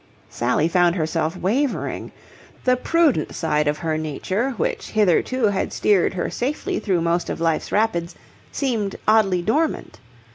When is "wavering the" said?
1.37-2.75